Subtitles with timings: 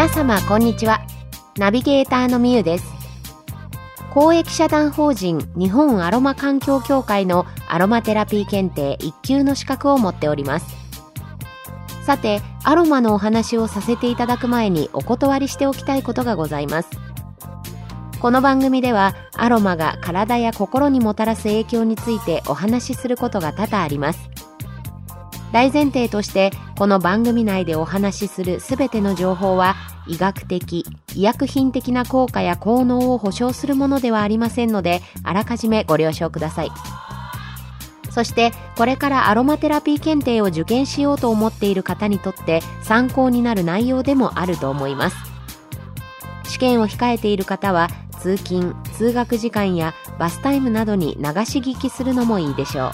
[0.00, 1.02] 皆様こんにちは。
[1.58, 2.86] ナビゲーターのみゆです。
[4.14, 10.74] 公益社団法人日本アロマ環境協会のアロマテラピー検定1級の資格を持っております。
[12.06, 16.88] さてアロマのお話をさせていただく前にお断りしておきたいことがございます。
[18.22, 24.30] この番組ではアロマが体や心にもたらす影響についてお話しすることが多々あります。
[25.52, 29.74] 大前提としてこの番組内でお話しするすべての情報は
[30.06, 36.70] 医学的医薬品的な効果や効能を保証するものではありませんのであらかじめご了承ください。
[38.10, 45.16] そしてこれからアロマテラピー検定を受験しようと思っている方にとって参考になる内容でもあると思います。
[46.44, 47.88] 試験を控えている方は
[48.20, 52.90] 通勤通学時間やバスタイムなどに流し聞きするのもいいでしょう。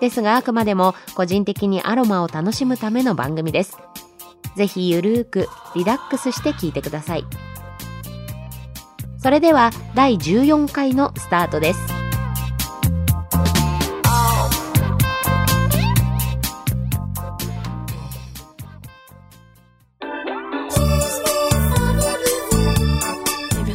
[0.00, 3.76] ですがあくまでも個人的にアロマを楽しむための番組です。
[4.58, 7.24] ぜひゆるーくリラックスして聞いてください。
[9.22, 11.80] それでは第14回のスタートです。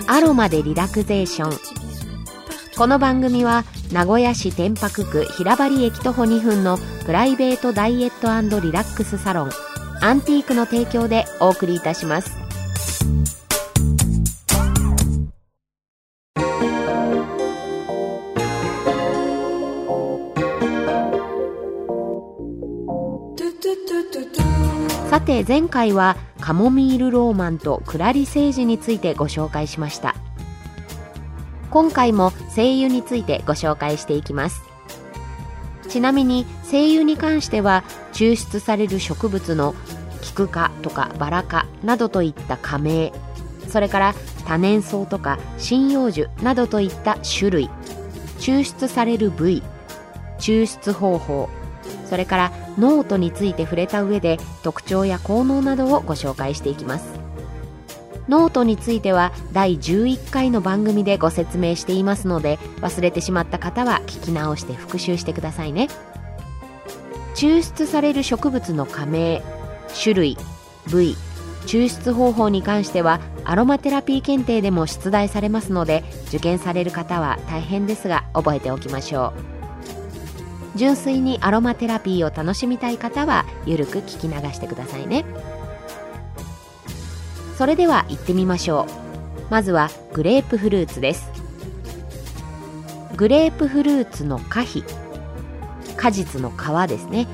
[0.08, 1.58] アロマでリラクゼーション。
[2.78, 9.63] この番組は名古屋市天白区平張駅徒歩2分のプライベートダイエットリラックスサロン。
[10.06, 12.30] アンティークの提供でお送りいたします。
[25.10, 30.16] さて前回はカモミールローマンとクラリセージについてご紹介しました。
[31.72, 34.64] 今回も精油についてご紹介していきます。
[35.88, 39.76] ちなみに精油に関しては抽出される植物の
[40.34, 43.14] ク科とかバラ科などといった加盟
[43.68, 47.70] それから多年草とか針葉樹などといった種類
[48.40, 49.64] 抽出される部位
[50.40, 51.50] 抽出方法
[52.06, 57.20] それからノートについて触れた上で特徴や効能などをご紹介していきます。
[58.30, 65.90] ノートについては第11回の番組でご説明していますので忘れてしまった方は聞き直して復習してくださいね。
[67.36, 69.42] 抽出される植物の科名
[70.02, 70.38] 種類
[70.90, 71.16] 部位
[71.66, 79.54] 抽出方法に関してはアロマテラピー検定でも出題されますので受験される方は大変ですが覚えておきましょう。
[80.76, 85.24] 純粋にアロマテラピーを楽しみたい方はゆるく聞き流してくださいね。
[87.58, 89.52] それでは行ってみましょう。
[89.52, 91.30] まずはグレープフルーツです。
[93.16, 94.84] グレープフルーツの果皮
[95.96, 97.28] 果実の皮ですね。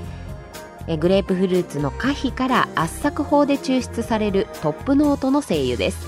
[0.97, 6.07] グレープフルーツの果皮から圧搾法で抽出されるトップノートの精油です。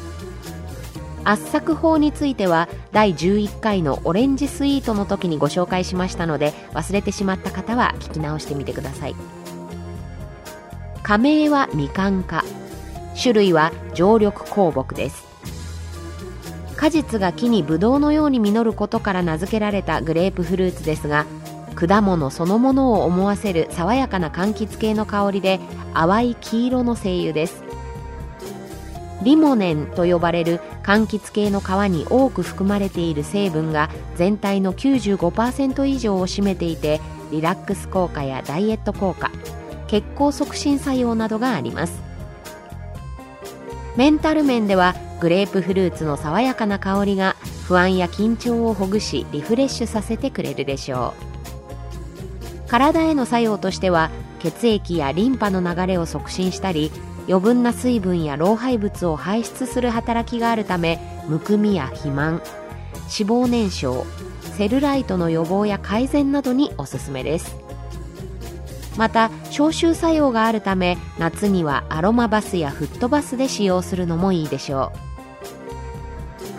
[1.23, 9.15] 圧搾法については第11回のオレンジスイートの時にご紹介しましたので忘れてしまった方は聞き直してみてください。
[11.03, 12.43] 加盟はみかん科
[13.21, 15.25] 種類は常緑香木です。
[16.75, 21.27] 果実が木にブドウのように実ることから名付けられたグレープフルーツですが
[21.75, 25.59] 果物そのものを思わせる爽やかな柑橘系の香りで
[25.93, 27.63] 淡い黄色の精油です。
[29.23, 36.99] リモネンと呼ばれる柑橘系の皮に多く含まれている成分が全体の95%以上を占めていて
[37.31, 39.31] リラックス効果やダイエット効果
[39.87, 42.01] 血行促進作用などがあります。
[43.97, 47.35] メンタル面ではグレープフルーツの爽やかな香りが
[47.67, 51.30] 不安や緊張をほぐしリフレッシュさせてくれるでしょう。
[52.71, 56.89] 体への作用としては血液やリンパの流れを促進したり
[57.27, 62.41] 余分な水分や老廃物を排出する働きがあるためむくみや肥満
[62.95, 64.07] 脂肪燃焼
[64.55, 67.57] セルライトの予防や改善などにおすすめです。
[68.97, 75.10] また消臭作用があるため夏にはアロマバスやフットバスで使用するのもいいでしょう。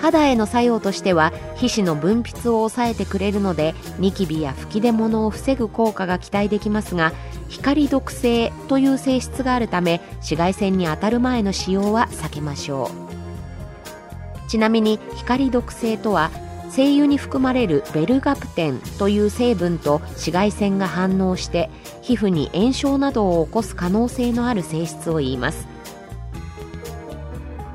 [0.03, 7.13] 肌への作用としては皮脂の分泌を抑えてくれるのでニキビや吹き出物を防ぐ効果が期待できますが
[7.49, 14.51] 光毒性という性質があるため紫外線に当たる前の使用は避けましょう。
[14.51, 16.31] ちなみに光毒性とは
[16.69, 21.71] 精油に含まれるベルガプテンという成分と紫外線が反応して
[22.03, 25.69] 皮膚に炎症などを起こす可能性のある性質を言います。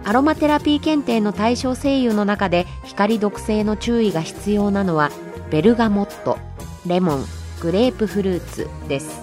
[0.07, 5.11] アロマテラピー検定の対象精油の中で光毒性の注意が必要なのは
[5.51, 6.37] ベルガモット
[6.85, 7.25] レモン
[7.61, 9.21] グレープフルーツです。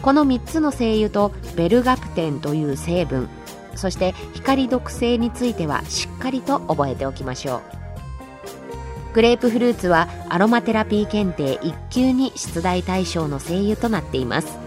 [0.00, 3.28] この3つの精油とベルガプテンという成分
[3.74, 9.14] そして光毒性についてはしっかりと覚えておきましょう。
[9.14, 14.58] グレープフルーツはアロマテラピー検定1級に出題対象の精油となっています。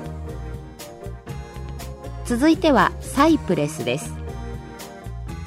[2.26, 4.27] 続いてはサイプレスです。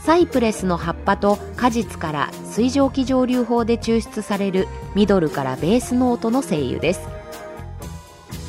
[0.04, 7.00] サイプレスの葉っぱと果実から水蒸気蒸留法で抽出されるミドルからベースノートの精油です。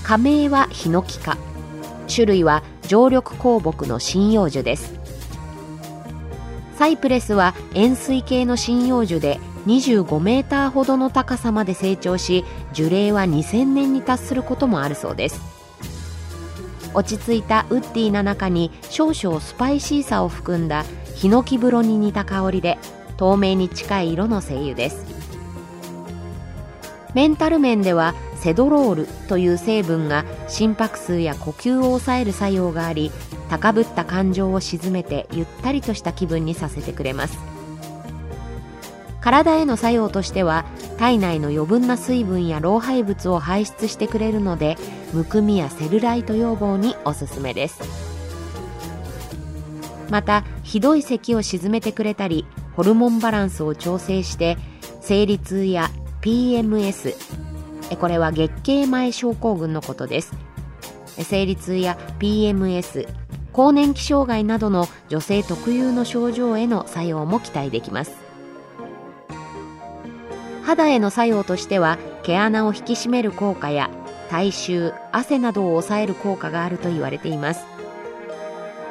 [0.03, 1.38] 加盟はヒノキ科。
[2.13, 4.94] 種類は常緑香木の針葉樹です。
[6.77, 12.44] サイプレスは円錐形の針葉樹で25メーターほどの高さまで成長し
[12.74, 15.42] 樹齢は2000年に達することもあるそうです。
[16.94, 20.83] 落ち着いたウッディな中に少々スパイシーさを含んだ
[21.21, 22.79] ヒノキ風呂に似た香りで
[23.15, 25.06] 透明に近い色の精油です。
[27.13, 33.12] メンタル面ではセドロールという成分が心拍数や呼吸を抑える作用があり
[33.51, 37.38] 高ぶった感情を鎮めてゆったりとした気分にさせてくれます。
[39.19, 40.65] 体への作用としては
[40.97, 44.75] 体内の余分な水分や老廃物を排出してくれるので
[45.13, 48.10] むくみやセルライト予防におすすめです。
[50.11, 54.57] またひどい咳を鎮めてくれたりホルモンバランスを調整して
[54.99, 55.89] 生理痛や
[56.21, 57.15] PMS
[57.97, 60.33] これは月経前症候群のことです。
[61.23, 63.07] 生理痛や PMS
[63.51, 68.13] 更年期障害などの女性特有の症状への作用も期待できます。
[70.63, 73.89] 肌への作用としては毛穴を引き締める効果や
[74.29, 77.65] 体臭汗などを抑える効果があると言われています。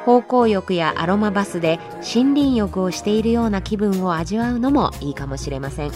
[0.05, 5.91] 芳香浴やアロマバスで森林浴をしているような気分を味わうのもいいかもしれません。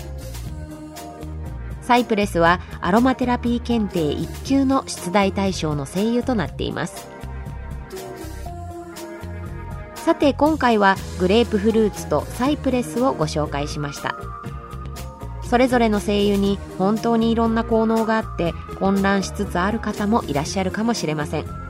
[1.82, 7.08] サイプレスはアロマテラピー検定1級の出題対象の精油となっています。
[9.96, 14.16] さて今回はグレープフルーツとサイプレスをご紹介しました。
[15.48, 21.65] それぞれの精油に本当にいろんな効能があって混乱しつつある方もいらっしゃるかもしれません。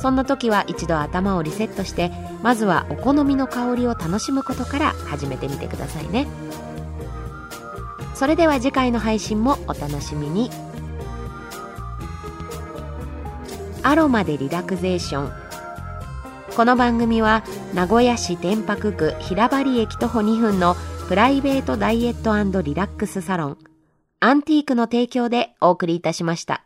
[0.00, 2.10] そんな時は一度頭をリセットして
[2.42, 6.26] まずはお好みの香りを楽しむことから始めてみてくださいね。
[8.14, 10.50] それでは次回の配信もお楽しみに。
[13.82, 15.32] アロマでリラクゼーション。
[16.56, 17.44] この番組は
[17.74, 20.76] 名古屋市天白区平張駅徒歩2分の
[21.08, 23.58] プライベートダイエットリラックスサロン。
[24.20, 26.64] アンティークの提供でお送りいたしました。